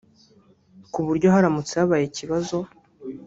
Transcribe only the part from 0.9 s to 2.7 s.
ku buryo haramutse habaye ikibazo